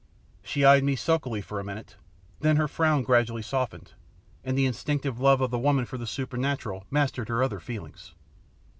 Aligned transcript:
She 0.41 0.65
eyed 0.65 0.83
me 0.83 0.95
sulkily 0.95 1.41
for 1.41 1.59
a 1.59 1.63
minute, 1.63 1.95
then 2.39 2.55
her 2.55 2.67
frown 2.67 3.03
gradually 3.03 3.43
softened, 3.43 3.91
and 4.43 4.57
the 4.57 4.65
instinctive 4.65 5.19
love 5.19 5.41
of 5.41 5.51
the 5.51 5.59
woman 5.59 5.85
for 5.85 5.99
the 5.99 6.07
supernatural 6.07 6.87
mastered 6.89 7.29
her 7.29 7.43
other 7.43 7.59
feelings. 7.59 8.15